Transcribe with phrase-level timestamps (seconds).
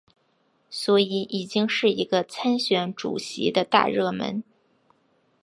[0.71, 4.41] 所以已经是一个参选主席的大热门。